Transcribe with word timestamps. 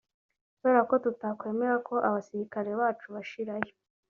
kubera 0.55 0.81
ko 0.89 0.93
tutakwemera 1.03 1.75
ko 1.87 1.95
abasirikare 2.07 2.69
bacu 2.79 3.07
bashirirayo” 3.15 3.73